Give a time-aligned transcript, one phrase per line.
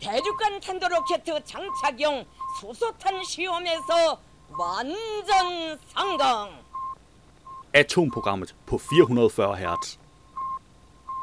[0.00, 2.24] 대륙간 탄도로켓 장착용
[2.60, 4.20] 수소탄 시험에서
[4.58, 6.50] 완전 성공.
[7.72, 9.98] Atomprogrammet på 440 Hz.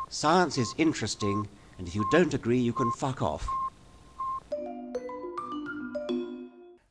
[0.10, 3.46] Science is interesting, and if you don't agree, you can fuck off.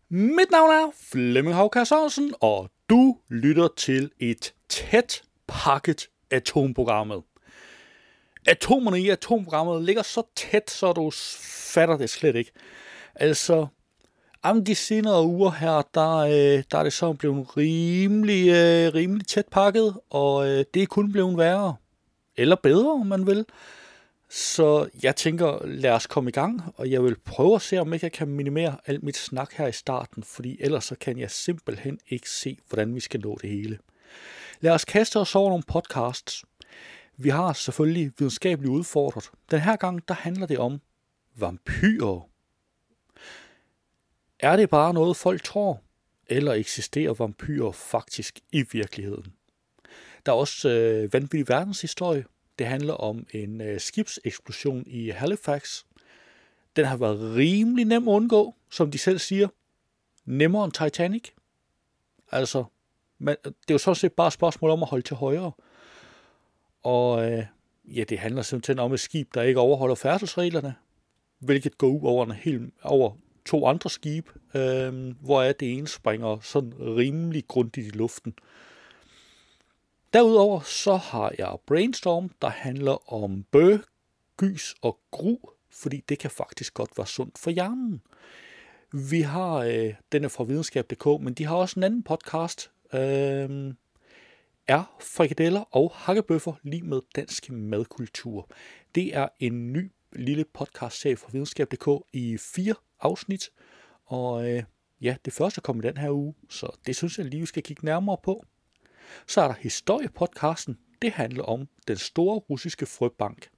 [0.09, 7.23] Mit navn er Flemming Havkær Sørensen, og du lytter til et tæt pakket atomprogrammet.
[8.48, 11.12] Atomerne i atomprogrammet ligger så tæt, så du
[11.74, 12.52] fatter det slet ikke.
[13.15, 13.68] Altså,
[14.43, 19.28] om de senere uger her, der, øh, der er det så blevet rimelig, øh, rimelig
[19.28, 21.75] tæt pakket, og øh, det er kun blevet værre.
[22.38, 23.46] Eller bedre, om man vil.
[24.29, 27.93] Så jeg tænker, lad os komme i gang, og jeg vil prøve at se, om
[28.01, 32.00] jeg kan minimere alt mit snak her i starten, fordi ellers så kan jeg simpelthen
[32.09, 33.78] ikke se, hvordan vi skal nå det hele.
[34.62, 36.44] Lad os kaste os over nogle podcasts.
[37.23, 39.31] Vi har selvfølgelig videnskabeligt udfordret.
[39.52, 40.81] Den her gang, der handler det om
[41.36, 42.30] vampyrer.
[44.40, 45.82] Er det bare noget, folk tror?
[46.28, 49.34] Eller eksisterer vampyrer faktisk i virkeligheden?
[50.26, 52.26] Der er også øh, vanvittig verdenshistorie.
[52.60, 55.84] Det handler om en øh, skibseksplosion i Halifax.
[56.76, 59.48] Den har været rimelig nem at undgå, som de selv siger.
[60.26, 61.30] Nemmere end Titanic.
[62.32, 62.64] Altså,
[63.20, 65.52] men det er jo sådan set bare et spørgsmål om at holde til højre.
[66.84, 67.46] Og øh,
[67.86, 70.76] ja, det handler simpelthen om et skib, der ikke overholder færdselsreglerne,
[71.40, 73.12] hvilket går ud over, en hel, over
[73.46, 78.34] to andre skib, øh, hvor er det ene springer sådan rimelig grundigt i luften.
[80.14, 83.78] Derudover så har jeg Brainstorm, der handler om bø,
[84.38, 85.38] gys og gru,
[85.72, 88.02] fordi det kan faktisk godt være sundt for hjernen.
[88.94, 93.73] Vi har, øh, den er fra videnskab.dk, men de har også en anden podcast, øh,
[94.67, 98.50] er frikadeller og hakkebøffer lige med dansk madkultur.
[98.95, 103.50] Det er en ny lille podcast-serie fra videnskab.dk i fire afsnit,
[104.06, 104.64] og øh,
[105.02, 107.64] ja, det første kom i den her uge, så det synes jeg lige, vi skal
[107.64, 108.45] kigge nærmere på.
[109.27, 110.78] Så er der historiepodcasten.
[111.02, 113.49] Det handler om den store russiske frøbank.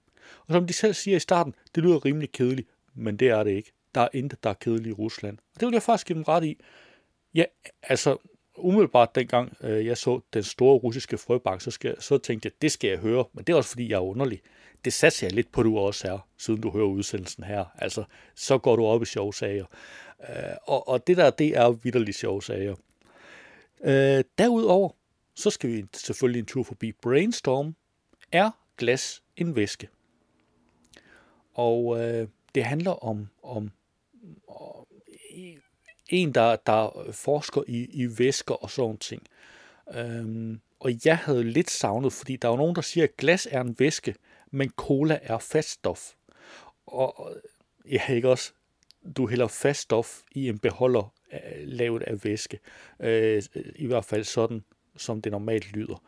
[0.48, 3.52] Og som de selv siger i starten, det lyder rimelig kedeligt, men det er det
[3.52, 3.72] ikke.
[3.96, 5.38] Der er intet, der er kedeligt i Rusland.
[5.38, 6.60] Og det vil jeg faktisk give dem ret i.
[7.34, 7.44] Ja,
[7.84, 8.18] altså,
[8.58, 12.72] umiddelbart dengang øh, jeg så den store russiske frøbank, så, skal, så tænkte jeg, det
[12.72, 14.42] skal jeg høre, men det er også fordi, jeg er underlig.
[14.86, 17.66] Det satser jeg lidt på, du også er, siden du hører udsendelsen her.
[17.76, 18.04] Altså,
[18.36, 19.66] så går du op i sjovsager.
[20.30, 22.76] Øh, og, og det der, det er vidderligt sjovsager.
[23.84, 24.90] Øh, derudover,
[25.36, 27.76] så skal vi selvfølgelig en tur forbi Brainstorm.
[28.32, 29.90] Er glas en væske?
[31.54, 33.72] Og øh, det handler om, om,
[34.48, 34.86] om
[36.14, 39.24] en, der, der forsker i, i væsker og sådan ting.
[39.94, 43.48] Øhm, og jeg havde lidt savnet, fordi der er jo nogen, der siger, at glas
[43.52, 44.16] er en væske,
[44.52, 46.12] men cola er faststof.
[46.86, 47.36] Og
[47.86, 48.52] jeg ja, ikke også,
[49.18, 52.60] du hælder faststof i en beholder øh, lavet af væske.
[53.00, 53.44] Øh,
[53.76, 54.64] I hvert fald sådan,
[54.98, 56.04] som det normalt lyder.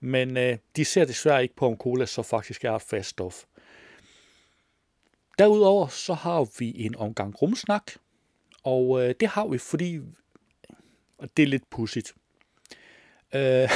[0.00, 3.44] Men øh, de ser desværre ikke på, om cola så faktisk er et faststof.
[5.38, 7.92] Derudover så har vi en omgang rumsnak,
[8.64, 10.00] og øh, det har vi, fordi
[11.18, 12.14] og det er lidt pudsigt.
[13.34, 13.70] Øh,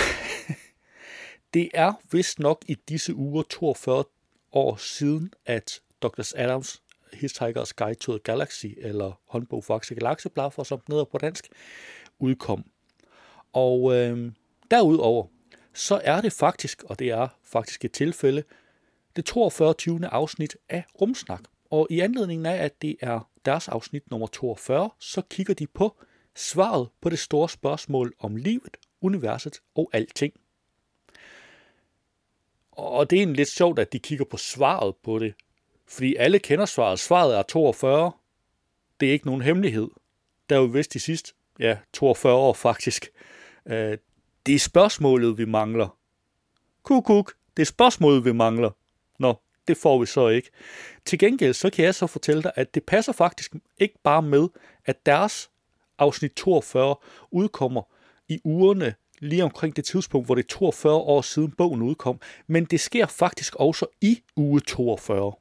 [1.55, 4.05] det er vist nok i disse uger 42
[4.53, 6.33] år siden, at Dr.
[6.37, 6.83] Adams
[7.15, 11.49] Hitchhiker's Guide to the Galaxy, eller håndbog for Galaxeblaffer, som den hedder på dansk,
[12.19, 12.65] udkom.
[13.53, 14.33] Og øh,
[14.71, 15.27] derudover,
[15.75, 18.43] så er det faktisk, og det er faktisk et tilfælde,
[19.17, 19.75] det 42.
[20.03, 21.41] afsnit af Rumsnak.
[21.71, 25.97] Og i anledningen af, at det er deres afsnit nummer 42, så kigger de på
[26.37, 30.35] svaret på det store spørgsmål om livet, universet og alting.
[32.73, 35.35] Og det er egentlig lidt sjovt, at de kigger på svaret på det,
[35.89, 36.99] fordi alle kender svaret.
[36.99, 38.13] Svaret er 42.
[39.01, 39.89] Det er ikke nogen hemmelighed.
[40.49, 43.09] Der er jo vist de sidste, ja, 42 år faktisk.
[43.67, 43.99] Øh,
[44.47, 45.99] det er spørgsmålet, vi mangler.
[46.83, 47.35] Kuk, kuk.
[47.57, 48.71] Det er spørgsmålet, vi mangler.
[49.19, 49.35] Nå,
[49.69, 50.51] det får vi så ikke.
[51.05, 54.49] Til gengæld så kan jeg så fortælle dig, at det passer faktisk ikke bare med,
[54.85, 55.51] at deres
[55.99, 56.97] afsnit 42
[57.31, 57.83] udkommer
[58.29, 62.65] i ugerne lige omkring det tidspunkt, hvor det er 42 år siden bogen udkom, men
[62.65, 65.33] det sker faktisk også i uge 42.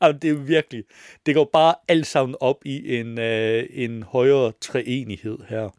[0.00, 0.84] altså, det er virkelig,
[1.26, 5.70] det går bare alt sammen op i en, øh, en højere treenighed her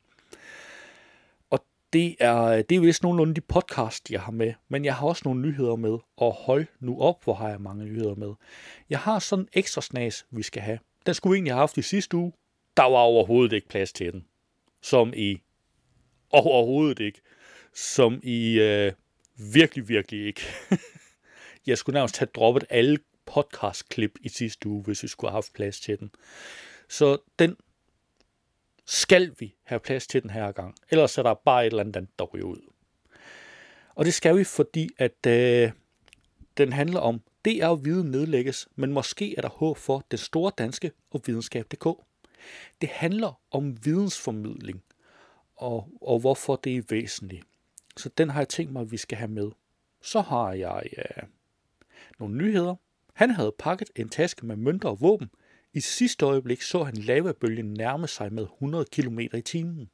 [1.93, 5.07] det er, øh, det er vist nogenlunde de podcast, jeg har med, men jeg har
[5.07, 8.33] også nogle nyheder med, og hold nu op, hvor har jeg mange nyheder med.
[8.89, 10.79] Jeg har sådan en ekstra snas, vi skal have.
[11.05, 12.33] Den skulle vi egentlig have haft i sidste uge.
[12.77, 14.25] Der var overhovedet ikke plads til den.
[14.81, 15.41] Som i
[16.29, 17.21] overhovedet ikke.
[17.73, 18.91] Som i øh,
[19.53, 20.41] virkelig, virkelig ikke.
[21.67, 25.53] jeg skulle nærmest have droppet alle podcastklip i sidste uge, hvis vi skulle have haft
[25.53, 26.11] plads til den.
[26.89, 27.55] Så den
[28.85, 30.75] skal vi have plads til den her gang.
[30.89, 32.73] Ellers er der bare et eller andet, der ryger ud.
[33.95, 35.71] Og det skal vi, fordi at øh,
[36.57, 40.51] den handler om, det er viden nedlægges, men måske er der håb for det store
[40.57, 41.87] danske og videnskab.dk.
[42.81, 44.83] Det handler om vidensformidling,
[45.55, 47.45] og, og hvorfor det er væsentligt.
[47.97, 49.51] Så den har jeg tænkt mig, at vi skal have med.
[50.01, 51.23] Så har jeg øh,
[52.19, 52.75] nogle nyheder.
[53.13, 55.29] Han havde pakket en taske med mønter og våben.
[55.73, 59.89] I sidste øjeblik så han lavabølgen nærme sig med 100 km i timen.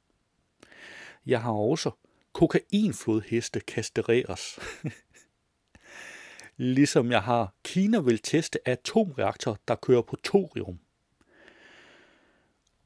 [1.26, 1.92] Jeg har også
[2.34, 4.60] kokainflodheste kastreres.
[6.58, 10.80] ligesom jeg har Kina vil teste atomreaktor, der kører på thorium.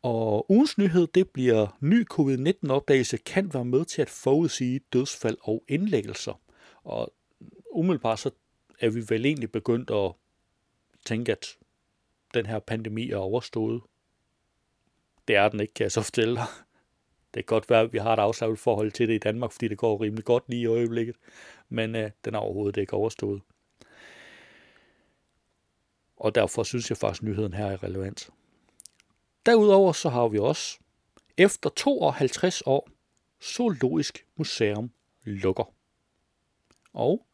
[0.01, 5.63] Og ugens nyhed, det bliver ny covid-19-opdagelse kan være med til at forudsige dødsfald og
[5.67, 6.41] indlæggelser.
[6.83, 7.13] Og
[7.71, 8.31] umiddelbart så
[8.79, 10.11] er vi vel egentlig begyndt at
[11.05, 11.57] tænke, at
[12.33, 13.81] den her pandemi er overstået.
[15.27, 16.45] Det er den ikke, kan jeg så fortælle dig.
[17.33, 19.67] Det kan godt være, at vi har et afslappet forhold til det i Danmark, fordi
[19.67, 21.15] det går rimelig godt lige i øjeblikket.
[21.69, 23.41] Men øh, den er overhovedet ikke overstået.
[26.17, 28.29] Og derfor synes jeg faktisk, at nyheden her er relevant.
[29.45, 30.79] Derudover så har vi også,
[31.37, 32.89] efter 52 år,
[33.43, 34.91] Zoologisk Museum
[35.23, 35.73] lukker.
[36.93, 37.25] Og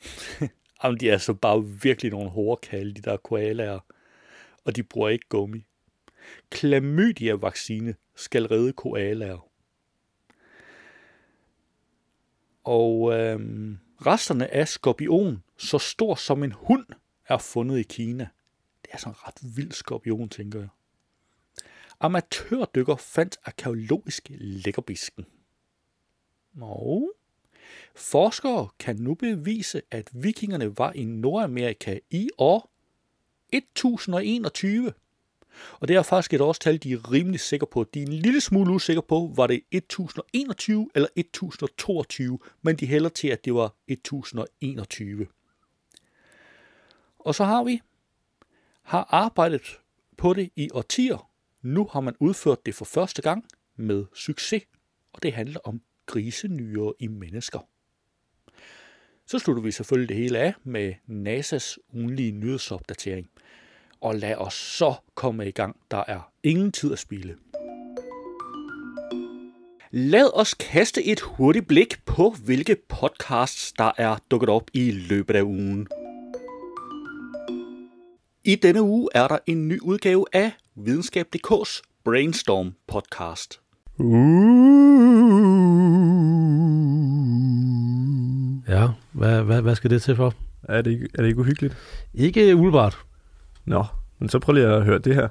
[0.84, 3.80] Jamen, de er så bare virkelig nogle hårdkalde, de der koalaer.
[4.64, 5.66] Og de bruger ikke gummi.
[6.50, 9.48] Klamydia-vaccine skal redde koalaer.
[12.64, 16.86] Og øhm, resterne af skorpion, så stor som en hund,
[17.26, 18.28] er fundet i Kina.
[18.82, 20.68] Det er sådan en ret vild skorpion, tænker jeg.
[22.00, 25.26] Amatørdykker fandt arkeologisk lækkerbisken.
[26.60, 27.12] Og
[28.00, 32.70] forskere kan nu bevise, at vikingerne var i Nordamerika i år
[33.52, 34.92] 1021.
[35.80, 37.84] Og det er faktisk et årstal, de er rimelig sikre på.
[37.94, 43.08] De er en lille smule usikre på, var det 1021 eller 1022, men de hælder
[43.08, 45.26] til, at det var 1021.
[47.18, 47.80] Og så har vi
[48.82, 49.62] har arbejdet
[50.16, 51.30] på det i årtier.
[51.62, 53.44] Nu har man udført det for første gang
[53.76, 54.62] med succes,
[55.12, 57.69] og det handler om grisenyre i mennesker.
[59.30, 63.26] Så slutter vi selvfølgelig det hele af med NASA's ugenlige nyhedsopdatering.
[64.00, 65.76] Og lad os så komme i gang.
[65.90, 67.36] Der er ingen tid at spille.
[69.90, 75.36] Lad os kaste et hurtigt blik på, hvilke podcasts, der er dukket op i løbet
[75.36, 75.88] af ugen.
[78.44, 83.60] I denne uge er der en ny udgave af Videnskab.dk's Brainstorm podcast.
[88.68, 88.88] Ja,
[89.20, 90.34] hvad, hvad, hvad skal det til for?
[90.68, 91.76] Er det, ikke, er det ikke uhyggeligt?
[92.14, 92.98] Ikke umiddelbart.
[93.64, 93.84] Nå,
[94.18, 95.28] men så prøv lige at høre det her.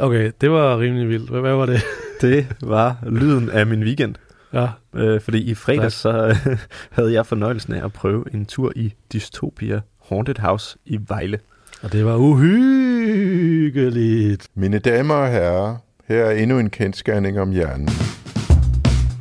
[0.00, 1.30] Okay, det var rimelig vildt.
[1.30, 1.80] Hvad, hvad var det?
[2.20, 4.14] Det var lyden af min weekend.
[4.52, 6.58] Ja, Øh, fordi i fredags så øh,
[6.96, 11.38] havde jeg fornøjelsen af at prøve en tur i Dystopia Haunted House i Vejle.
[11.84, 13.68] Og det var uhyggeligt.
[14.54, 15.76] Mine damer og herrer,
[16.08, 17.88] her er endnu en kendskærning om hjernen.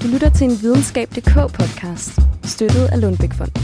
[0.04, 3.64] Du lytter til en videnskab.dk podcast, støttet af Lundbækfonden.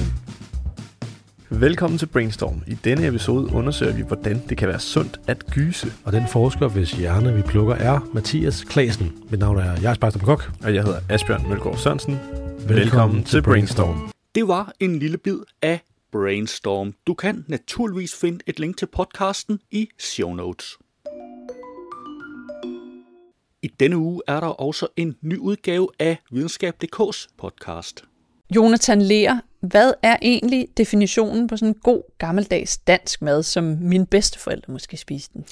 [1.50, 2.62] Velkommen til Brainstorm.
[2.68, 5.88] I denne episode undersøger vi, hvordan det kan være sundt at gyse.
[6.06, 9.12] Og den forsker, hvis hjerne vi plukker, er Mathias Klasen.
[9.30, 10.52] Mit navn er Jais Baxter Kok.
[10.64, 12.14] Og jeg hedder Asbjørn Mølgaard Sørensen.
[12.14, 14.12] Velkommen, Velkommen til Brainstorm.
[14.36, 16.94] Det var en lille bid af Brainstorm.
[17.08, 20.78] Du kan naturligvis finde et link til podcasten i show notes.
[23.62, 28.04] I denne uge er der også en ny udgave af Videnskab.dk's podcast.
[28.56, 34.06] Jonathan Lear, hvad er egentlig definitionen på sådan en god gammeldags dansk mad, som mine
[34.06, 35.46] bedsteforældre måske spiste den?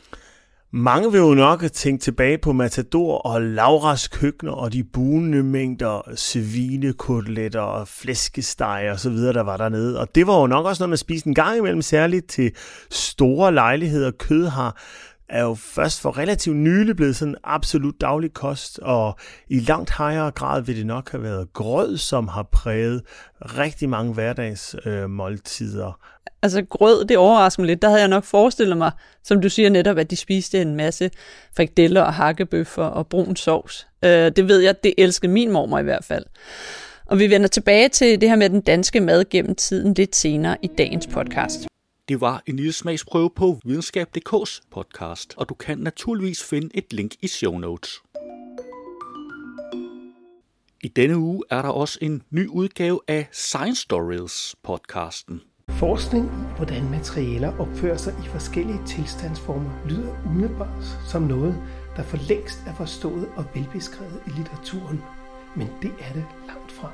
[0.74, 6.02] Mange vil jo nok tænke tilbage på Matador og Lauras køkkener og de bunende mængder
[6.16, 10.00] svinekoteletter og flæskesteg og så videre, der var dernede.
[10.00, 12.52] Og det var jo nok også noget, man spiste en gang imellem, særligt til
[12.92, 14.12] store lejligheder.
[14.12, 14.82] Kød har
[15.30, 19.16] er jo først for relativt nylig blevet sådan absolut daglig kost, og
[19.50, 23.02] i langt højere grad vil det nok have været grød, som har præget
[23.42, 25.04] rigtig mange hverdagsmåltider.
[25.04, 26.00] øh, måltider.
[26.42, 27.82] Altså grød, det overrasker mig lidt.
[27.82, 28.92] Der havde jeg nok forestillet mig,
[29.24, 31.10] som du siger netop, at de spiste en masse
[31.56, 33.88] frikadeller og hakkebøffer og brun sovs.
[34.06, 36.26] Øh, det ved jeg, det elskede min mormor i hvert fald.
[37.06, 40.58] Og vi vender tilbage til det her med den danske mad gennem tiden lidt senere
[40.62, 41.68] i dagens podcast.
[42.10, 47.12] Det var en lille smagsprøve på videnskab.dk's podcast, og du kan naturligvis finde et link
[47.22, 48.02] i show notes.
[50.84, 55.42] I denne uge er der også en ny udgave af Science Stories podcasten.
[55.70, 61.56] Forskning i, hvordan materialer opfører sig i forskellige tilstandsformer, lyder umiddelbart som noget,
[61.96, 65.02] der for længst er forstået og velbeskrevet i litteraturen.
[65.56, 66.92] Men det er det langt fra.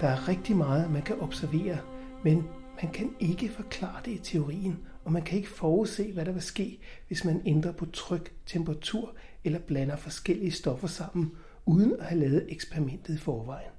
[0.00, 1.78] Der er rigtig meget, man kan observere,
[2.22, 2.48] men
[2.84, 6.42] man kan ikke forklare det i teorien, og man kan ikke forudse, hvad der vil
[6.42, 9.14] ske, hvis man ændrer på tryk, temperatur
[9.44, 11.32] eller blander forskellige stoffer sammen,
[11.66, 13.70] uden at have lavet eksperimentet i forvejen.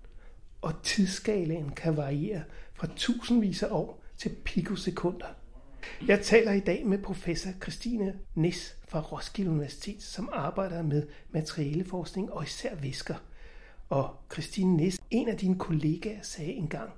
[0.61, 2.43] Og tidsskalaen kan variere
[2.73, 5.27] fra tusindvis af år til pikosekunder.
[6.07, 12.33] Jeg taler i dag med professor Christine Nis fra Roskilde Universitet, som arbejder med materialeforskning
[12.33, 13.15] og især væsker.
[13.89, 16.89] Og Christine Nis, en af dine kollegaer, sagde engang,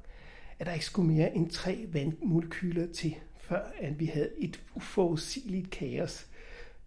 [0.60, 5.70] at der ikke skulle mere end tre vandmolekyler til, før at vi havde et uforudsigeligt
[5.70, 6.26] kaos.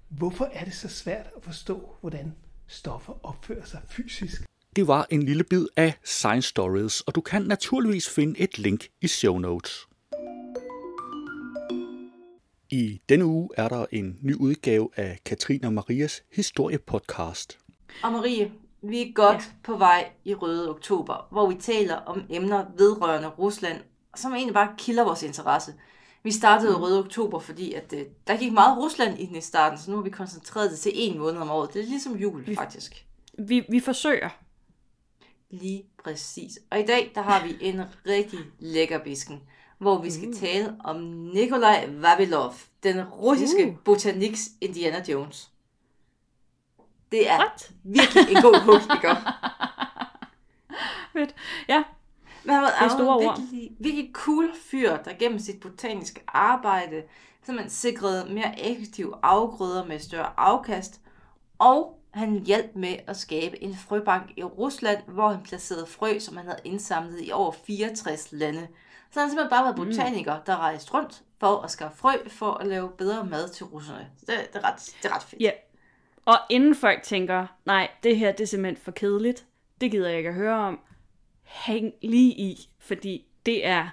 [0.09, 2.35] Hvorfor er det så svært at forstå, hvordan
[2.67, 4.43] stoffer opfører sig fysisk?
[4.77, 8.89] Det var en lille bid af Science Stories, og du kan naturligvis finde et link
[9.01, 9.87] i show notes.
[12.71, 17.59] I denne uge er der en ny udgave af Katrine og Marias historiepodcast.
[18.03, 19.43] Og Marie, vi er godt ja.
[19.63, 23.81] på vej i Røde Oktober, hvor vi taler om emner vedrørende Rusland,
[24.17, 25.75] som egentlig bare kilder vores interesse.
[26.23, 26.83] Vi startede mm.
[26.83, 29.97] Røde Oktober, fordi at, uh, der gik meget Rusland i den i starten, så nu
[29.97, 31.75] har vi koncentreret det til en måned om året.
[31.75, 33.07] Det er ligesom jul, vi, faktisk.
[33.39, 34.29] Vi, vi forsøger.
[35.51, 36.59] Lige præcis.
[36.71, 39.41] Og i dag, der har vi en rigtig lækker bisken,
[39.79, 40.35] hvor vi skal mm.
[40.35, 40.97] tale om
[41.35, 43.85] Nikolaj Vavilov, den russiske uh.
[43.85, 45.51] botaniks Indiana Jones.
[47.13, 47.71] Det er What?
[47.85, 49.17] virkelig en god ikke
[51.13, 51.35] Fedt.
[51.69, 51.83] Ja.
[52.45, 53.21] Men han var, det er store.
[53.21, 57.03] Virkelig, virkelig cool fyr, der gennem sit botaniske arbejde
[57.43, 61.01] simpelthen sikrede mere effektive afgrøder med større afkast,
[61.59, 66.37] og han hjalp med at skabe en frøbank i Rusland, hvor han placerede frø, som
[66.37, 68.69] han havde indsamlet i over 64 lande.
[69.11, 69.85] Så han simpelthen bare været mm.
[69.85, 74.07] botaniker, der rejste rundt for at skaffe frø, for at lave bedre mad til russerne.
[74.21, 75.43] Det, det, er, ret, det er ret fedt.
[75.43, 75.51] Ja,
[76.31, 79.45] og inden folk tænker, nej, det her det er simpelthen for kedeligt,
[79.81, 80.81] det gider jeg ikke at høre om,
[81.43, 83.89] hæng lige i, fordi det er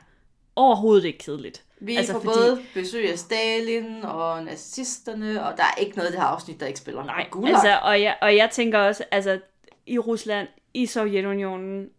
[0.55, 1.63] overhovedet ikke kedeligt.
[1.79, 2.37] Vi altså, får fordi...
[2.37, 6.59] både besøg af Stalin og nazisterne, og der er ikke noget af det her afsnit,
[6.59, 7.05] der ikke spiller.
[7.05, 9.39] Nej, altså, og, jeg, og jeg tænker også, altså
[9.85, 11.89] i Rusland, i Sovjetunionen,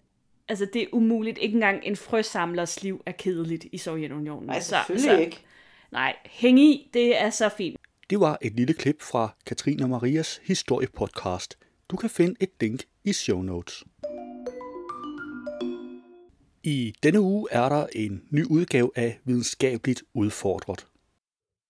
[0.49, 1.38] altså det er umuligt.
[1.38, 4.47] Ikke engang en frøsamlers liv er kedeligt i Sovjetunionen.
[4.47, 5.45] Nej, selvfølgelig så, så, ikke.
[5.90, 7.80] Nej, hæng i, det er så fint.
[8.11, 11.59] Det var et lille klip fra Katrine og Marias historiepodcast.
[11.91, 13.85] Du kan finde et link i show notes.
[16.62, 20.87] I denne uge er der en ny udgave af Videnskabeligt Udfordret.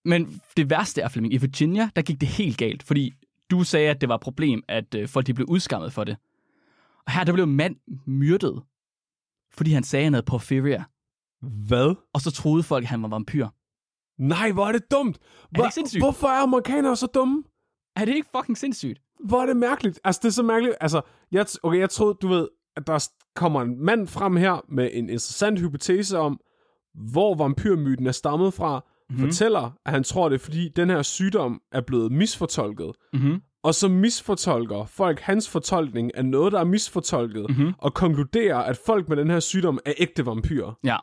[0.05, 3.15] Men det værste er, Flemming, i Virginia, der gik det helt galt, fordi
[3.51, 6.17] du sagde, at det var et problem, at øh, folk de blev udskammet for det.
[7.07, 7.77] Og her der blev en mand
[8.07, 8.63] myrdet,
[9.51, 10.85] fordi han sagde, at han havde porphyria.
[11.41, 11.95] Hvad?
[12.13, 13.49] Og så troede folk, at han var vampyr.
[14.19, 15.19] Nej, hvor er det dumt.
[15.51, 16.03] Hvor, er det sindssygt?
[16.03, 17.45] Hvorfor er amerikanere så dumme?
[17.97, 19.01] Er det ikke fucking sindssygt?
[19.25, 20.01] Hvor er det mærkeligt.
[20.05, 20.77] Altså, det er så mærkeligt.
[20.81, 21.01] Altså,
[21.33, 25.05] jeg, okay, jeg troede, du ved, at der kommer en mand frem her med en
[25.05, 26.41] interessant hypotese om,
[26.95, 29.25] hvor vampyrmyten er stammet fra, mm-hmm.
[29.25, 32.93] fortæller, at han tror, det er fordi, den her sygdom er blevet misfortolket.
[33.13, 33.41] Mm-hmm.
[33.63, 37.73] Og så misfortolker folk hans fortolkning af noget, der er misfortolket, mm-hmm.
[37.79, 40.73] og konkluderer, at folk med den her sygdom er ægte vampyrer.
[40.85, 40.97] Ja.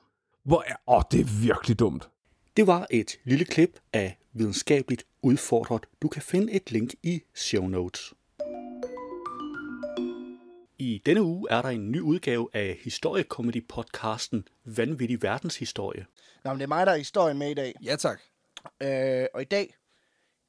[0.46, 0.76] Hvor er...
[0.88, 2.10] Åh, det er virkelig dumt.
[2.58, 5.86] Det var et lille klip af videnskabeligt udfordret.
[6.02, 8.14] Du kan finde et link i show notes.
[10.78, 16.06] I denne uge er der en ny udgave af historiekomedy-podcasten Vanvittig Verdenshistorie.
[16.44, 17.74] Nå, men det er mig, der er historien med i dag.
[17.84, 18.20] Ja, tak.
[18.84, 19.76] Øh, og i dag,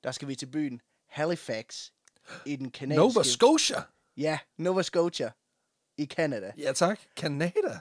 [0.04, 1.90] der skal vi til byen Halifax
[2.46, 3.00] i den kanadiske...
[3.14, 3.82] Nova Scotia?
[4.16, 5.30] Ja, Nova Scotia
[5.96, 6.52] i Canada.
[6.58, 7.00] Ja, tak.
[7.16, 7.80] Canada?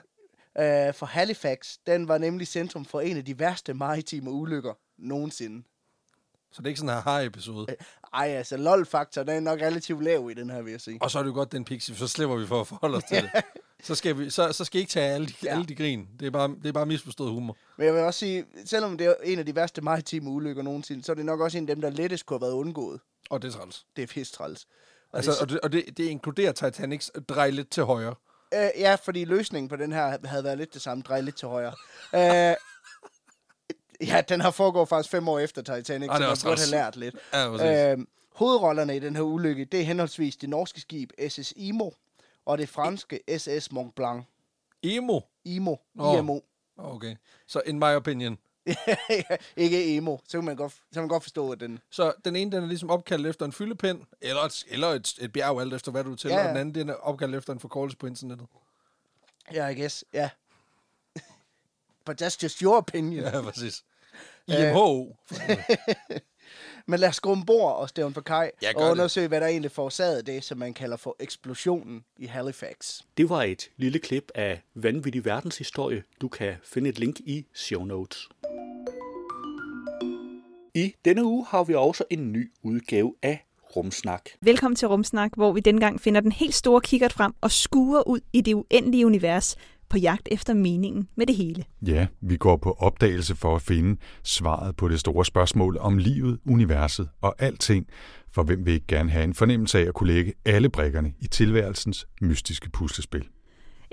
[0.58, 5.62] Uh, for Halifax, den var nemlig centrum for en af de værste maritime ulykker nogensinde.
[6.52, 7.66] Så det er ikke sådan en haha-episode?
[7.68, 7.74] Uh,
[8.14, 10.98] ej, altså lol-faktor, den er nok relativt lav i den her, vil jeg sige.
[11.02, 13.04] Og så er det jo godt, den pixie, så slipper vi for at forholde os
[13.04, 13.30] til det.
[13.82, 15.48] Så skal, vi, så, så skal I ikke tage alle de, ja.
[15.48, 16.08] alle de grin.
[16.20, 17.56] Det er, bare, det er bare misforstået humor.
[17.76, 21.04] Men jeg vil også sige, selvom det er en af de værste maritime ulykker nogensinde,
[21.04, 23.00] så er det nok også en af dem, der lettest kunne have været undgået.
[23.30, 23.86] Og det er træls.
[23.96, 24.66] Det er pisse træls.
[25.12, 28.14] Og, altså, det, og, det, og det, det inkluderer Titanics drej lidt til højre.
[28.56, 31.02] Øh, ja, fordi løsningen på den her havde været lidt det samme.
[31.02, 31.72] Drej lidt til højre.
[32.14, 32.54] øh,
[34.10, 36.96] ja, den her foregår faktisk fem år efter Titanic, ah, så man burde have lært
[36.96, 37.16] lidt.
[37.32, 37.98] Ja, øh,
[38.34, 41.90] hovedrollerne i den her ulykke, det er henholdsvis det norske skib SS Imo
[42.46, 44.24] og det franske SS Mont Blanc.
[44.82, 45.20] Imo?
[45.44, 45.76] Imo.
[45.98, 46.18] Oh.
[46.18, 46.40] IMO.
[46.76, 47.16] Okay.
[47.46, 48.38] Så in my opinion.
[49.56, 50.16] ikke emo.
[50.28, 51.78] Så kan man godt, så kan man godt forstå, at den...
[51.90, 55.32] Så den ene, den er ligesom opkaldt efter en fyldepind, eller et, eller et, et
[55.32, 56.42] bjerg, alt efter hvad du til, ja, ja.
[56.42, 58.46] og den anden, den er opkaldt efter en forkortelse på internettet.
[59.52, 60.18] Ja, yeah, I guess, ja.
[60.18, 60.30] Yeah.
[62.06, 63.24] But that's just your opinion.
[63.24, 63.84] Ja, præcis.
[64.48, 65.16] IMHO.
[66.86, 69.30] Men lad os gå ombord og stævne for kaj og undersøge, det.
[69.30, 73.00] hvad der egentlig forårsagede det, som man kalder for eksplosionen i Halifax.
[73.16, 76.02] Det var et lille klip af vanvittig verdenshistorie.
[76.20, 78.28] Du kan finde et link i show notes.
[80.74, 84.22] I denne uge har vi også en ny udgave af Rumsnak.
[84.42, 88.08] Velkommen til Rumsnak, hvor vi denne gang finder den helt store kikkert frem og skuer
[88.08, 89.56] ud i det uendelige univers
[89.88, 91.64] på jagt efter meningen med det hele.
[91.86, 96.38] Ja, vi går på opdagelse for at finde svaret på det store spørgsmål om livet,
[96.46, 97.86] universet og alting,
[98.30, 101.26] for hvem vil ikke gerne have en fornemmelse af at kunne lægge alle brikkerne i
[101.26, 103.28] tilværelsens mystiske puslespil.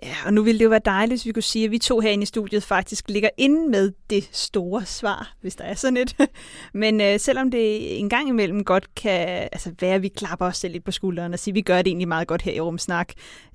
[0.04, 2.00] Ja, og nu ville det jo være dejligt, hvis vi kunne sige, at vi to
[2.00, 6.16] herinde i studiet faktisk ligger inde med det store svar, hvis der er sådan et.
[6.74, 10.58] Men øh, selvom det en gang imellem godt kan altså, være, at vi klapper os
[10.58, 12.60] selv lidt på skulderen og siger, at vi gør det egentlig meget godt her i
[12.60, 13.14] Rumsnak,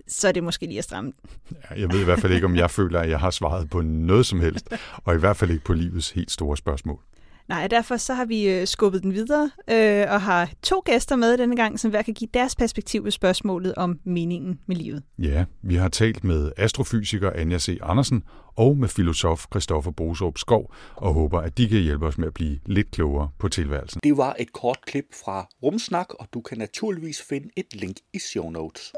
[0.08, 1.12] så er det måske lige at stramme.
[1.50, 3.80] Ja, jeg ved i hvert fald ikke, om jeg føler, at jeg har svaret på
[3.80, 4.68] noget som helst,
[5.04, 7.00] og i hvert fald ikke på livets helt store spørgsmål.
[7.48, 11.38] Nej, derfor så har vi øh, skubbet den videre øh, og har to gæster med
[11.38, 15.02] denne gang, som hver kan give deres perspektiv på spørgsmålet om meningen med livet.
[15.18, 17.78] Ja, vi har talt med astrofysiker Anja C.
[17.82, 18.22] Andersen
[18.56, 22.34] og med filosof Christoffer Bosop Skov og håber, at de kan hjælpe os med at
[22.34, 24.00] blive lidt klogere på tilværelsen.
[24.04, 28.18] Det var et kort klip fra Rumsnak, og du kan naturligvis finde et link i
[28.18, 28.92] show notes.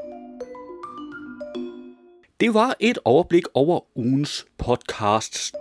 [2.39, 5.53] Det var et overblik over ugens podcasts.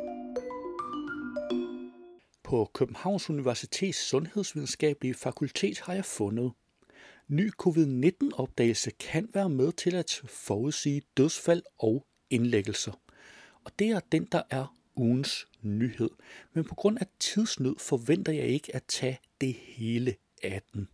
[2.50, 6.52] På Københavns Universitets Sundhedsvidenskabelige Fakultet har jeg fundet,
[7.28, 12.92] ny covid-19-opdagelse kan være med til at forudsige dødsfald og indlæggelser.
[13.64, 16.11] Og det er den, der er ugens nyhed.
[16.52, 20.88] Men på grund af tidsnød forventer jeg ikke at tage det hele af den.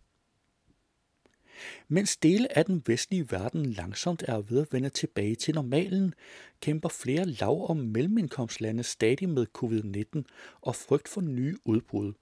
[1.87, 6.13] Mens dele af den vestlige verden langsomt er ved at vende tilbage til normalen,
[6.61, 10.23] kæmper flere lav- og mellemindkomstlande stadig med covid-19
[10.61, 12.13] og frygt for nye udbrud.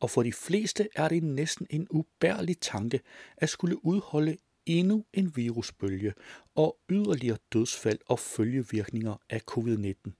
[0.00, 3.00] Og for de fleste er det næsten en ubærlig tanke
[3.36, 6.14] at skulle udholde endnu en virusbølge
[6.54, 10.12] og yderligere dødsfald og følgevirkninger af covid-19.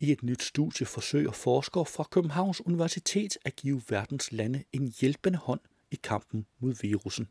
[0.00, 5.38] I et nyt studie forsøger forskere fra Københavns Universitet at give verdens lande en hjælpende
[5.38, 5.60] hånd
[5.94, 7.28] i kampen mod virussen.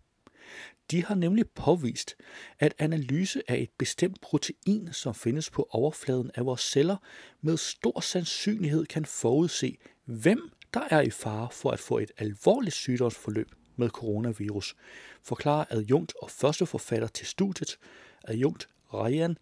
[0.92, 2.16] De har nemlig påvist,
[2.60, 6.98] at analyse af et bestemt protein, som findes på overfladen af vores celler,
[7.42, 12.76] med stor sandsynlighed kan forudse, hvem der er i fare for at få et alvorligt
[12.76, 14.76] sygdomsforløb med coronavirus,
[15.24, 17.78] forklarer adjunkt og første forfatter til studiet,
[18.24, 19.38] adjunkt Ryan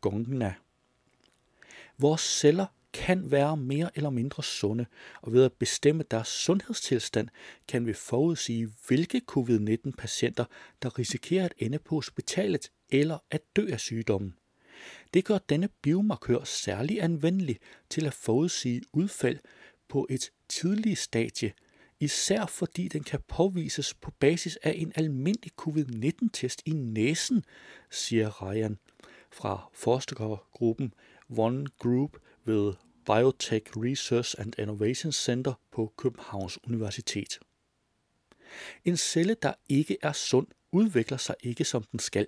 [0.00, 0.54] Gongna.
[1.98, 4.86] Vores celler kan være mere eller mindre sunde,
[5.22, 7.28] og ved at bestemme deres sundhedstilstand,
[7.68, 10.44] kan vi forudsige, hvilke covid-19-patienter,
[10.82, 14.34] der risikerer at ende på hospitalet eller at dø af sygdommen.
[15.14, 17.58] Det gør denne biomarkør særlig anvendelig
[17.90, 19.38] til at forudsige udfald
[19.88, 21.52] på et tidligt stadie,
[22.00, 27.44] især fordi den kan påvises på basis af en almindelig covid-19-test i næsen,
[27.90, 28.78] siger Ryan
[29.32, 30.94] fra forskergruppen
[31.38, 32.74] One Group ved
[33.06, 37.38] Biotech Research and Innovation Center på Københavns Universitet.
[38.84, 42.26] En celle, der ikke er sund, udvikler sig ikke som den skal.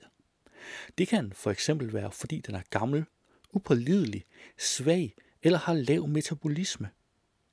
[0.99, 3.05] Det kan for eksempel være, fordi den er gammel,
[3.53, 4.25] upålidelig,
[4.59, 6.91] svag eller har lav metabolisme.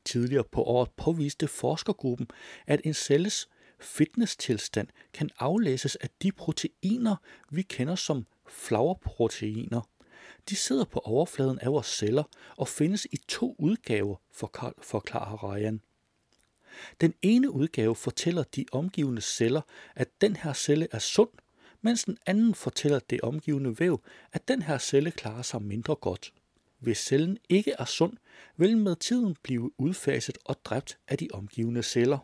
[0.05, 2.27] Tidligere på året påviste forskergruppen,
[2.67, 7.15] at en celles fitnesstilstand kan aflæses af de proteiner,
[7.49, 9.81] vi kender som flagerproteiner,
[10.49, 12.23] de sidder på overfladen af vores celler
[12.57, 14.15] og findes i to udgaver,
[14.81, 15.81] forklarer Ryan.
[17.01, 19.61] Den ene udgave fortæller de omgivende celler,
[19.95, 21.29] at den her celle er sund,
[21.81, 26.33] mens den anden fortæller det omgivende væv, at den her celle klarer sig mindre godt.
[26.79, 28.17] Hvis cellen ikke er sund,
[28.57, 32.17] vil den med tiden blive udfaset og dræbt af de omgivende celler.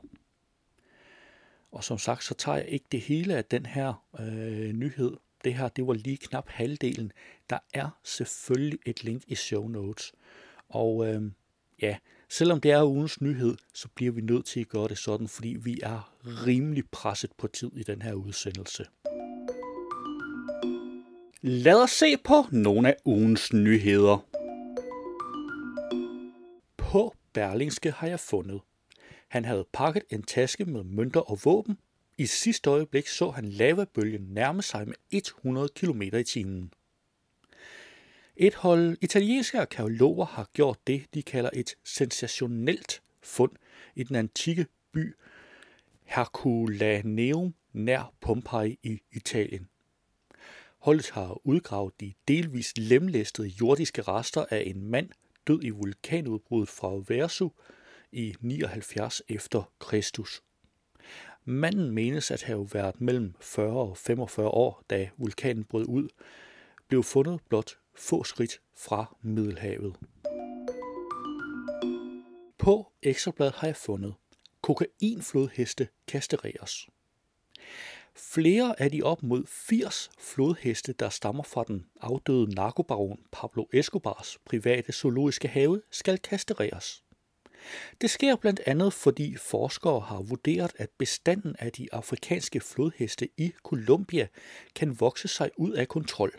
[1.72, 5.54] Og som sagt, så tager jeg ikke det hele af den her øh, nyhed det
[5.54, 7.12] her, det var lige knap halvdelen.
[7.50, 10.14] Der er selvfølgelig et link i show notes.
[10.70, 11.22] Og øh,
[11.82, 11.98] ja,
[12.30, 15.58] selvom det er ugens nyhed, så bliver vi nødt til at gøre det sådan, fordi
[15.60, 18.86] vi er rimelig presset på tid i den her udsendelse.
[21.42, 24.26] Lad os se på nogle af ugens nyheder.
[26.78, 28.62] På Berlingske har jeg fundet.
[29.28, 31.78] Han havde pakket en taske med mønter og våben,
[32.20, 36.74] i sidste øjeblik så han lavabølgen nærme sig med 100 km i timen.
[38.36, 43.52] Et hold italienske arkeologer har gjort det, de kalder et sensationelt fund
[43.96, 45.16] i den antikke by
[46.04, 49.70] Herculaneum nær Pompeji i Italien.
[50.78, 55.10] Holdet har udgravet de delvis lemlæstede jordiske rester af en mand
[55.48, 57.50] død i vulkanudbruddet fra Versu
[58.12, 60.42] i 79 efter Kristus.
[61.52, 66.08] Manden menes at have været mellem 40 og 45 år, da vulkanen brød ud,
[66.88, 69.96] blev fundet blot få skridt fra Middelhavet.
[72.58, 74.14] På ekstrabladet har jeg fundet,
[74.62, 76.88] kokainflodheste kastreres.
[78.16, 84.38] Flere af de op mod 80 flodheste, der stammer fra den afdøde narkobaron Pablo Escobars
[84.46, 87.04] private zoologiske have, skal kastreres.
[88.02, 93.54] Det sker blandt andet, fordi forskere har vurderet, at bestanden af de afrikanske flodheste i
[93.64, 94.28] Colombia
[94.76, 96.32] kan vokse sig ud af kontrol.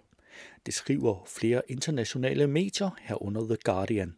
[0.67, 4.15] Det skriver flere internationale medier herunder The Guardian.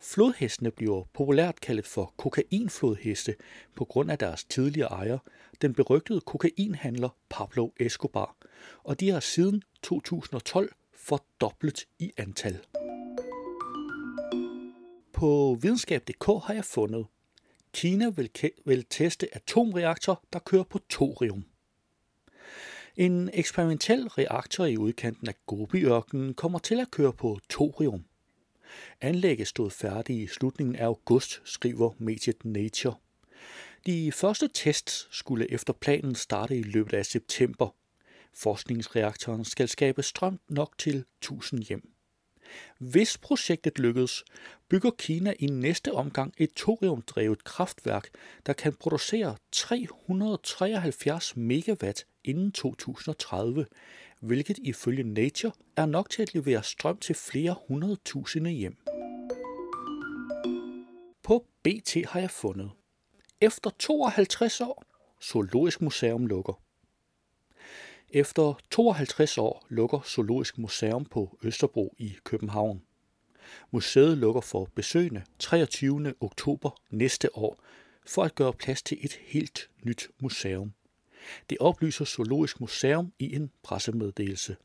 [0.00, 3.34] Flodhestene bliver populært kaldet for kokainflodheste
[3.76, 5.18] på grund af deres tidligere ejer,
[5.62, 8.36] den berygtede kokainhandler Pablo Escobar,
[8.84, 12.58] og de har siden 2012 fordoblet i antal.
[15.18, 17.06] På videnskab.dk har jeg fundet,
[17.72, 18.30] Kina vil,
[18.64, 21.44] vil teste atomreaktor, der kører på thorium.
[22.96, 28.04] En eksperimentel reaktor i udkanten af Gobiørkenen kommer til at køre på thorium.
[29.00, 32.94] Anlægget stod færdigt i slutningen af august, skriver mediet Nature.
[33.86, 37.74] De første tests skulle efter planen starte i løbet af september.
[38.34, 41.97] Forskningsreaktoren skal skabe strøm nok til 1000 hjem.
[42.78, 44.24] Hvis projektet lykkes,
[44.68, 48.08] bygger Kina i næste omgang et thoriumdrevet kraftværk,
[48.46, 53.66] der kan producere 373 megawatt inden 2030,
[54.20, 58.76] hvilket ifølge Nature er nok til at levere strøm til flere hundredtusinde hjem.
[61.22, 62.70] På BT har jeg fundet.
[63.40, 64.84] Efter 52 år,
[65.22, 66.67] Zoologisk Museum lukker.
[68.10, 72.82] Efter 52 år lukker Zoologisk Museum på Østerbro i København.
[73.70, 76.14] Museet lukker for besøgende 23.
[76.20, 77.60] oktober næste år
[78.06, 80.72] for at gøre plads til et helt nyt museum.
[81.50, 84.56] Det oplyser Zoologisk Museum i en pressemeddelelse.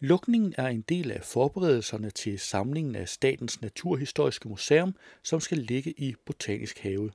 [0.00, 5.90] Lukningen er en del af forberedelserne til samlingen af Statens Naturhistoriske Museum, som skal ligge
[5.90, 7.10] i Botanisk Have.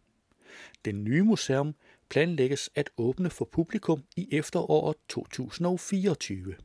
[0.85, 1.75] Den nye museum
[2.09, 6.55] planlægges at åbne for publikum i efteråret 2024.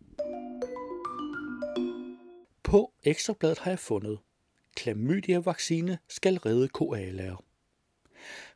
[2.62, 4.18] På Ekstrabladet har jeg fundet,
[4.76, 7.44] klamydia-vaccine skal redde koalaer.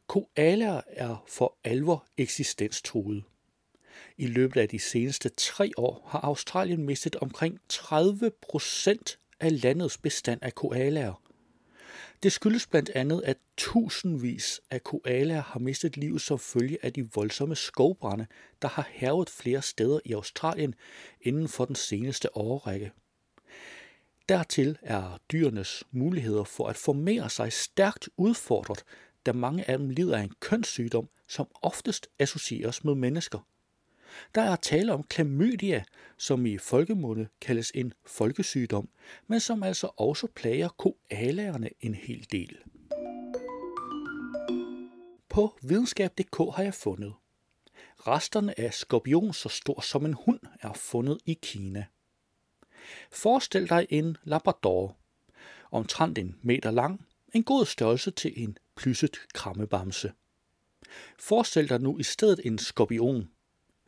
[0.07, 3.23] Koalaer er for alvor eksistenstruede.
[4.17, 9.99] I løbet af de seneste tre år har Australien mistet omkring 30 procent af landets
[9.99, 11.28] bestand af koalaer.
[12.23, 17.13] Det skyldes blandt andet, at tusindvis af koalaer har mistet livet som følge af de
[17.15, 18.27] voldsomme skovbrænde,
[18.63, 20.75] der har hervet flere steder i Australien
[21.21, 22.93] inden for den seneste årrække.
[24.29, 28.85] Dertil er dyrenes muligheder for at formere sig stærkt udfordret,
[29.27, 33.47] da mange af dem lider af en kønssygdom, som oftest associeres med mennesker.
[34.35, 35.85] Der er tale om klamydia,
[36.17, 38.89] som i folkemunde kaldes en folkesygdom,
[39.27, 42.59] men som altså også plager koalaerne en hel del.
[45.29, 47.15] På videnskab.dk har jeg fundet.
[47.97, 51.85] Resterne af skorpion så stor som en hund er fundet i Kina.
[53.11, 54.97] Forestil dig en labrador,
[55.71, 60.13] omtrent en meter lang, en god størrelse til en plysset krammebamse.
[61.19, 63.31] Forestil dig nu i stedet en skorpion,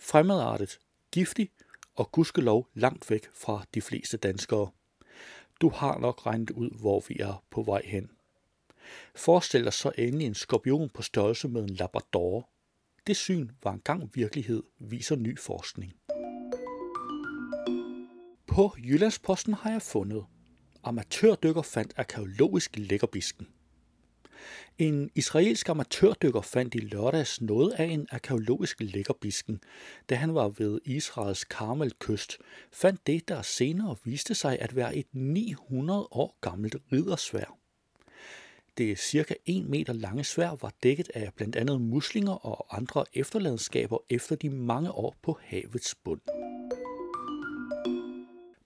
[0.01, 0.79] fremmedartet,
[1.13, 1.51] giftig
[1.95, 4.71] og gudskelov langt væk fra de fleste danskere.
[5.61, 8.11] Du har nok regnet ud, hvor vi er på vej hen.
[9.15, 12.49] Forestil dig så endelig en skorpion på størrelse med en labrador.
[13.07, 15.93] Det syn var engang virkelighed, viser ny forskning.
[18.47, 20.25] På Jyllandsposten har jeg fundet.
[20.85, 23.47] Amatørdykker fandt arkeologisk lækkerbisken.
[24.79, 29.61] En israelsk amatørdykker fandt i lørdags noget af en arkeologisk lækkerbisken,
[30.11, 32.39] da han var ved Israels Karmelkyst,
[32.73, 37.57] fandt det, der senere viste sig at være et 900 år gammelt riddersvær.
[38.79, 43.99] Det cirka 1 meter lange svær var dækket af blandt andet muslinger og andre efterladenskaber
[44.11, 46.21] efter de mange år på havets bund.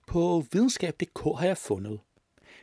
[0.07, 1.99] På videnskab.dk har jeg fundet,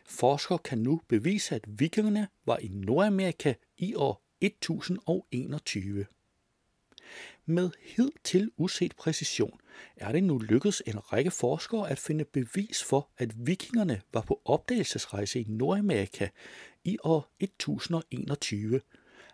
[0.07, 6.07] Forskere kan nu bevise, at vikingerne var i Nordamerika i år 1021.
[7.47, 9.61] Med hidtil uset præcision
[9.97, 14.41] er det nu lykkedes en række forskere at finde bevis for, at vikingerne var på
[14.45, 16.29] opdagelsesrejse i Nordamerika
[16.85, 18.81] i år 1021,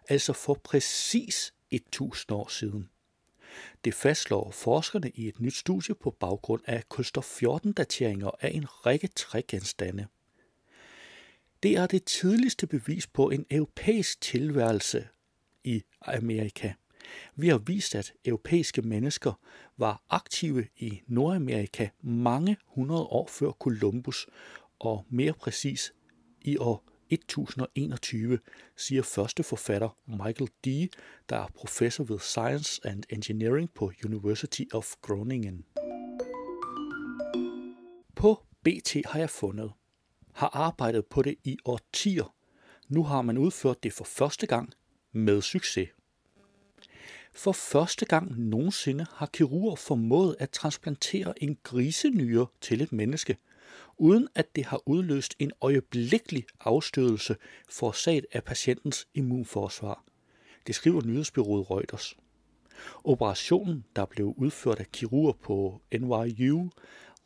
[0.09, 2.89] altså for præcis 1000 år siden.
[3.85, 8.87] Det fastslår forskerne i et nyt studie på baggrund af kulstof 14 dateringer af en
[8.87, 10.07] række trægenstande.
[11.63, 15.09] Det er det tidligste bevis på en europæisk tilværelse
[15.65, 16.73] i Amerika.
[17.37, 19.33] Vi har vist, at europæiske mennesker
[19.77, 24.27] var aktive i Nordamerika mange hundrede år før Columbus,
[24.79, 25.93] og mere præcis
[26.41, 28.39] i år 1021,
[28.77, 30.95] siger første forfatter Michael D.,
[31.29, 35.65] der er professor ved Science and Engineering på University of Groningen.
[38.17, 39.73] På BT har jeg fundet,
[40.39, 42.35] har arbejdet på det i årtier.
[42.89, 44.73] Nu har man udført det for første gang
[45.13, 45.89] med succes.
[47.33, 53.37] For første gang nogensinde har kirurger formået at transplantere en grisenyre til et menneske,
[53.97, 57.37] uden at det har udløst en øjeblikkelig afstødelse
[57.71, 60.05] forårsaget af patientens immunforsvar.
[60.67, 62.17] Det skriver nyhedsbyrået Reuters.
[63.05, 66.71] Operationen, der blev udført af kirurger på NYU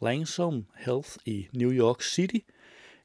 [0.03, 2.38] Langsom Health i New York City,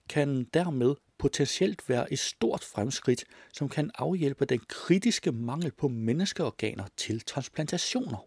[0.10, 6.86] kan dermed potentielt være et stort fremskridt, som kan afhjælpe den kritiske mangel på menneskeorganer
[6.98, 8.26] til transplantationer.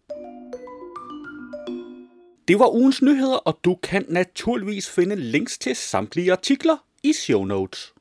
[2.48, 7.44] Det var ugens nyheder, og du kan naturligvis finde links til samtlige artikler i show
[7.44, 7.94] notes.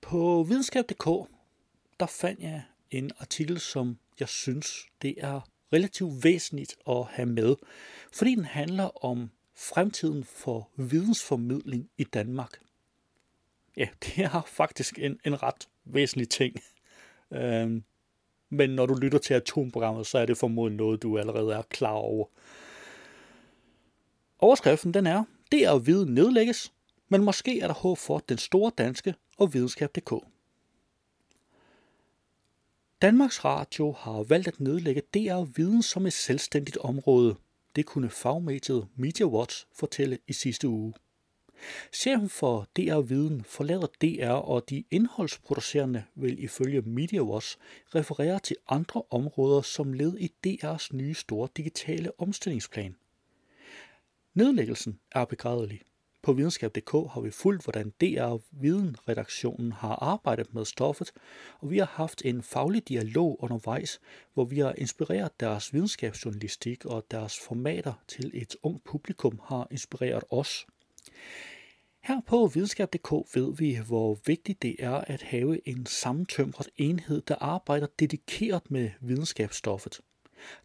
[0.00, 1.28] På videnskab.dk
[2.00, 5.40] der fandt jeg en artikel, som jeg synes, det er
[5.72, 7.56] relativt væsentligt at have med,
[8.12, 12.60] fordi den handler om fremtiden for vidensformidling i Danmark.
[13.76, 16.56] Ja, det er faktisk en, en ret væsentlig ting.
[17.32, 17.84] Øhm,
[18.50, 21.92] men når du lytter til atomprogrammet, så er det formodentlig noget, du allerede er klar
[21.92, 22.26] over.
[24.38, 26.72] Overskriften den er, det er at vide nedlægges,
[27.08, 30.12] men måske er der håb for den store danske og videnskab.dk.
[33.02, 37.36] Danmarks Radio har valgt at nedlægge DR Viden som et selvstændigt område.
[37.76, 40.94] Det kunne fagmediet Media Watch fortælle i sidste uge.
[41.92, 47.56] Chefen for DR Viden forlader DR, og de indholdsproducerende vil ifølge MediaWatch
[47.94, 52.96] referere til andre områder som led i DR's nye store digitale omstillingsplan.
[54.34, 55.82] Nedlæggelsen er begrædelig.
[56.22, 61.12] På videnskab.dk har vi fulgt, hvordan DR Viden-redaktionen har arbejdet med stoffet,
[61.60, 64.00] og vi har haft en faglig dialog undervejs,
[64.34, 70.24] hvor vi har inspireret deres videnskabsjournalistik og deres formater til et ungt publikum har inspireret
[70.30, 70.66] os.
[72.02, 77.34] Her på videnskab.dk ved vi, hvor vigtigt det er at have en sammentømret enhed, der
[77.34, 80.00] arbejder dedikeret med videnskabsstoffet.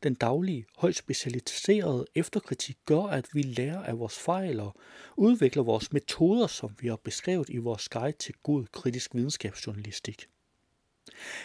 [0.03, 4.75] Den daglige, højt specialiserede efterkritik gør, at vi lærer af vores fejl og
[5.17, 10.27] udvikler vores metoder, som vi har beskrevet i vores guide til god kritisk videnskabsjournalistik.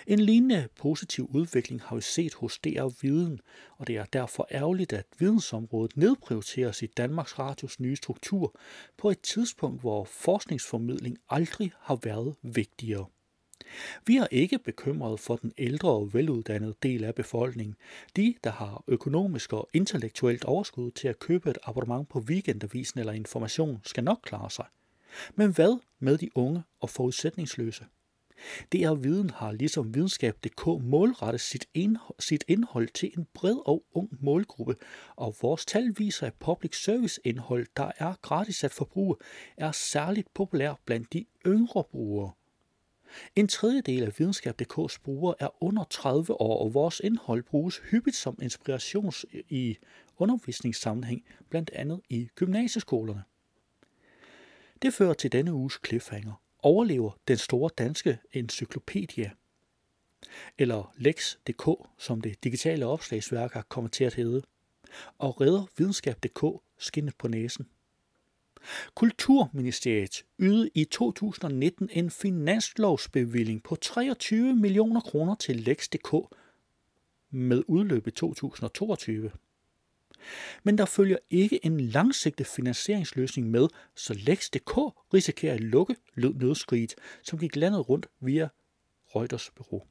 [0.07, 3.41] En lignende positiv udvikling har vi set hos DR Viden,
[3.79, 8.55] og det er derfor ærgerligt, at vidensområdet nedprioriteres i Danmarks Radios nye struktur
[8.97, 13.07] på et tidspunkt, hvor forskningsformidling aldrig har været vigtigere.
[14.07, 17.77] Vi er ikke bekymret for den ældre og veluddannede del af befolkningen,
[18.17, 23.13] de, der har økonomisk og intellektuelt overskud til at købe et abonnement på weekendavisen eller
[23.13, 24.67] information, skal nok klare sig.
[25.35, 27.85] Men hvad med de unge og forudsætningsløse?
[28.73, 34.09] DR Viden har ligesom videnskab.dk målrettet sit, indhold, sit indhold til en bred og ung
[34.21, 34.77] målgruppe,
[35.17, 39.17] og vores tal viser, at public service indhold, der er gratis at forbruge,
[39.57, 42.33] er særligt populær blandt de yngre brugere.
[43.37, 48.39] En tredjedel af videnskab.dk's brugere er under 30 år, og vores indhold bruges hyppigt som
[48.43, 49.13] inspiration
[49.49, 49.77] i
[50.17, 53.23] undervisningssammenhæng, blandt andet i gymnasieskolerne.
[54.83, 56.43] Det fører til denne uges cliffhanger.
[56.63, 59.31] Overlever den store danske encyklopædia?
[60.59, 64.43] eller Lex.dk, som det digitale opslagsværk har kommet til at hedde,
[65.19, 67.69] og redder videnskab.dk skinnet på næsen.
[68.95, 76.37] Kulturministeriet ydede i 2019 en finanslovsbevilling på 23 millioner kroner til Lex.dk
[77.31, 79.31] med udløb i 2022.
[80.63, 84.77] Men der følger ikke en langsigtet finansieringsløsning med, så Lex.dk
[85.15, 88.49] risikerer at lukke lød nødskriget, som gik landet rundt via
[89.15, 89.83] Reuters bureau.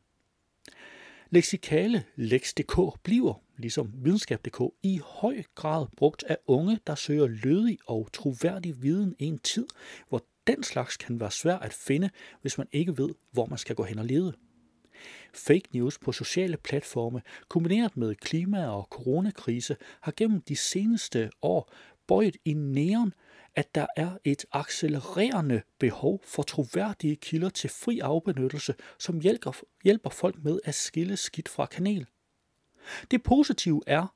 [1.30, 8.10] Leksikale Lex.dk bliver, ligesom videnskab.dk, i høj grad brugt af unge, der søger lødig og
[8.14, 9.68] troværdig viden i en tid,
[10.10, 12.10] hvor den slags kan være svært at finde,
[12.42, 14.34] hvis man ikke ved, hvor man skal gå hen og lede.
[15.34, 21.72] Fake news på sociale platforme, kombineret med klima- og coronakrise, har gennem de seneste år
[22.08, 23.14] bøjet i næren,
[23.58, 29.52] at der er et accelererende behov for troværdige kilder til fri afbenyttelse, som hjælper,
[29.84, 32.06] hjælper folk med at skille skidt fra kanel.
[33.12, 34.16] Det positive er,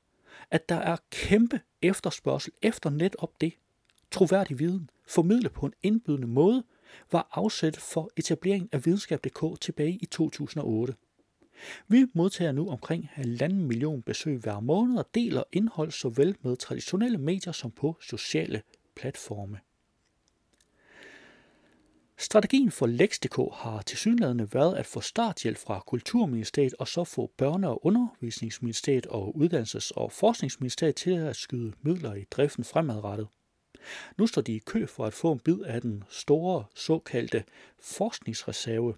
[0.50, 3.52] at der er kæmpe efterspørgsel efter netop det.
[4.10, 6.64] Troværdig viden, formidlet på en indbydende måde,
[7.12, 10.94] var afsæt for etableringen af videnskab.dk tilbage i 2008.
[11.88, 17.18] Vi modtager nu omkring 1,5 million besøg hver måned og deler indhold såvel med traditionelle
[17.18, 18.62] medier som på sociale
[18.94, 19.58] platforme.
[22.18, 27.66] Strategien for Lex.dk har tilsyneladende været at få starthjælp fra Kulturministeriet og så få Børne-
[27.66, 33.28] og Undervisningsministeriet og Uddannelses- og Forskningsministeriet til at skyde midler i driften fremadrettet.
[34.18, 37.44] Nu står de i kø for at få en bid af den store såkaldte
[37.80, 38.94] forskningsreserve,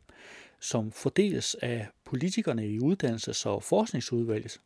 [0.61, 4.61] som fordeles af politikerne i Uddannelses- og Forskningsudvalget.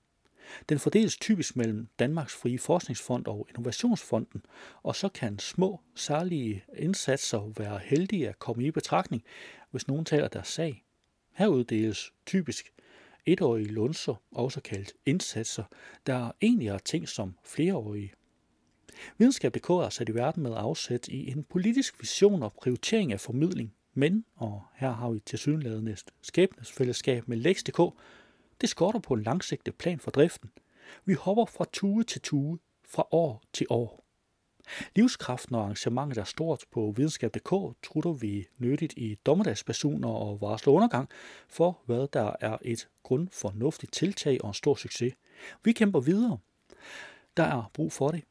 [0.68, 4.42] Den fordeles typisk mellem Danmarks Frie Forskningsfond og Innovationsfonden,
[4.82, 9.22] og så kan små, særlige indsatser være heldige at komme i betragtning,
[9.70, 10.84] hvis nogen taler deres sag.
[11.32, 12.72] Her uddeles typisk
[13.26, 15.64] etårige lunser, også kaldt indsatser,
[16.06, 18.12] der egentlig er ting som flereårige.
[19.18, 23.74] Videnskab.dk er sat i verden med afsæt i en politisk vision og prioritering af formidling,
[23.94, 27.80] men, og her har vi til synlædende skæbnesfællesskab med Lex.dk,
[28.60, 30.50] det skorter på en langsigtet plan for driften.
[31.04, 34.04] Vi hopper fra tue til tue, fra år til år.
[34.96, 37.50] Livskraften og arrangementet er stort på videnskab.dk,
[37.82, 41.08] trutter vi nyttigt i dommedagspersoner og varsler undergang
[41.48, 45.14] for, hvad der er et grundfornuftigt tiltag og en stor succes.
[45.64, 46.38] Vi kæmper videre.
[47.36, 48.24] Der er brug for det.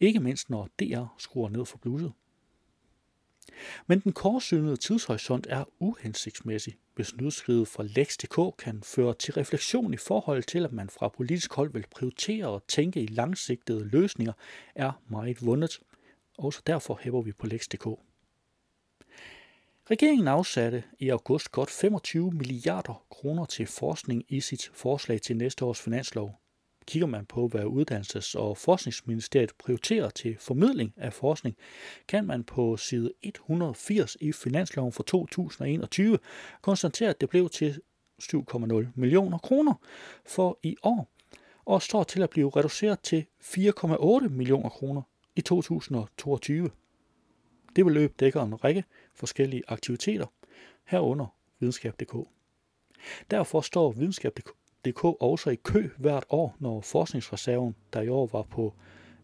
[0.00, 2.12] Ikke mindst når DR skruer ned for bluset.
[3.86, 9.96] Men den kortsynede tidshorisont er uhensigtsmæssig, hvis nyhedsskrivet fra Lex.dk kan føre til refleksion i
[9.96, 14.32] forhold til, at man fra politisk hold vil prioritere og tænke i langsigtede løsninger,
[14.74, 15.80] er meget vundet.
[16.38, 17.86] Også derfor hæver vi på Lex.dk.
[19.90, 25.64] Regeringen afsatte i august godt 25 milliarder kroner til forskning i sit forslag til næste
[25.64, 26.40] års finanslov.
[26.86, 31.56] Kigger man på, hvad Uddannelses- og Forskningsministeriet prioriterer til formidling af forskning,
[32.08, 36.18] kan man på side 180 i finansloven for 2021
[36.62, 37.80] konstatere, at det blev til
[38.22, 39.74] 7,0 millioner kroner
[40.26, 41.10] for i år,
[41.64, 45.02] og står til at blive reduceret til 4,8 millioner kroner
[45.36, 46.70] i 2022.
[47.76, 50.26] Det beløb dækker en række forskellige aktiviteter,
[50.84, 51.26] herunder
[51.60, 52.14] videnskab.dk.
[53.30, 58.42] Derfor står videnskab.dk DK også i kø hvert år, når forskningsreserven, der i år var
[58.42, 58.74] på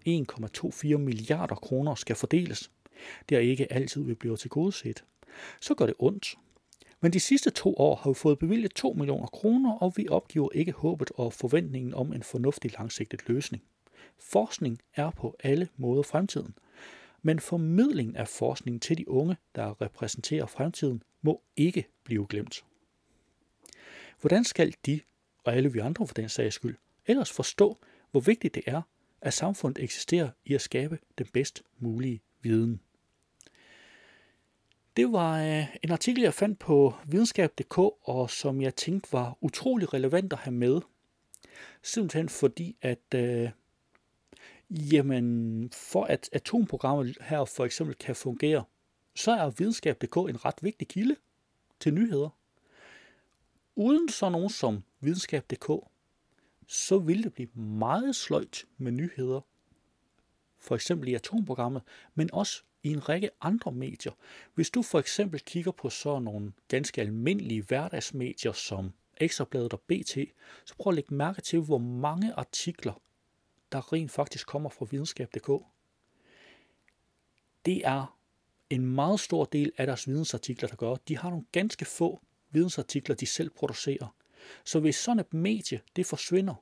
[0.08, 2.70] 1,24 milliarder kroner, skal fordeles.
[3.28, 5.04] Det er ikke altid, vi bliver tilgodeset.
[5.60, 6.34] Så gør det ondt.
[7.00, 10.48] Men de sidste to år har vi fået bevilget 2 millioner kroner, og vi opgiver
[10.54, 13.62] ikke håbet og forventningen om en fornuftig langsigtet løsning.
[14.18, 16.54] Forskning er på alle måder fremtiden.
[17.22, 22.64] Men formidlingen af forskning til de unge, der repræsenterer fremtiden, må ikke blive glemt.
[24.20, 25.00] Hvordan skal de
[25.44, 26.76] og alle vi andre for den sags skyld,
[27.06, 27.78] ellers forstå,
[28.10, 28.82] hvor vigtigt det er,
[29.20, 32.80] at samfundet eksisterer i at skabe den bedst mulige viden.
[34.96, 39.94] Det var øh, en artikel, jeg fandt på videnskab.dk, og som jeg tænkte var utrolig
[39.94, 40.80] relevant at have med.
[41.82, 43.50] Simpelthen fordi, at øh,
[44.70, 48.64] jamen, for at atomprogrammet her for eksempel kan fungere,
[49.14, 51.16] så er videnskab.dk en ret vigtig kilde
[51.80, 52.28] til nyheder.
[53.76, 55.70] Uden så nogen som videnskab.dk,
[56.66, 59.40] så vil det blive meget sløjt med nyheder.
[60.58, 61.82] For eksempel i atomprogrammet,
[62.14, 64.12] men også i en række andre medier.
[64.54, 70.16] Hvis du for eksempel kigger på sådan nogle ganske almindelige hverdagsmedier som Ekstrabladet og BT,
[70.64, 73.02] så prøv at lægge mærke til, hvor mange artikler,
[73.72, 75.50] der rent faktisk kommer fra videnskab.dk.
[77.64, 78.18] Det er
[78.70, 80.94] en meget stor del af deres vidensartikler, der gør.
[80.94, 84.14] De har nogle ganske få vidensartikler, de selv producerer.
[84.64, 86.54] Så hvis sådan et medie, det forsvinder,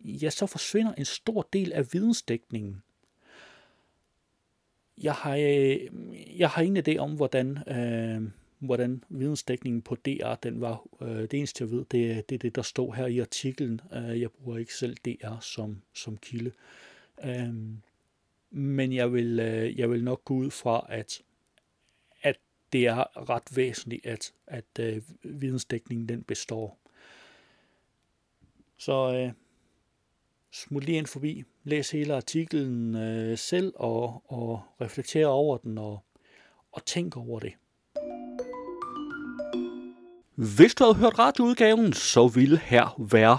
[0.00, 2.82] ja, så forsvinder en stor del af vidensdækningen.
[5.02, 5.78] Jeg har, øh,
[6.38, 10.86] jeg har ingen idé om, hvordan, øh, hvordan vidensdækningen på DR den var.
[11.00, 13.80] Øh, det eneste, jeg ved, det er det, er det, der står her i artiklen.
[13.92, 16.52] Øh, jeg bruger ikke selv DR som, som kilde.
[17.24, 17.54] Øh,
[18.50, 21.22] men jeg vil, øh, jeg vil nok gå ud fra, at
[22.72, 26.78] det er ret væsentligt, at, at øh, vidensdækningen den består.
[28.76, 29.32] Så øh,
[30.52, 36.04] smut lige ind forbi, læs hele artiklen øh, selv og, og reflektere over den og,
[36.72, 37.52] og tænk over det.
[40.34, 43.38] Hvis du havde hørt radioudgaven, så ville her være